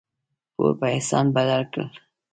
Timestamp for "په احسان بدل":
0.79-1.61